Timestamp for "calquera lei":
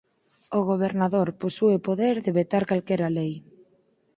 2.69-3.33